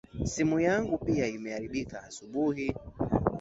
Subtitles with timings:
[0.23, 2.75] Simu yangu pia imeharibika asubuhi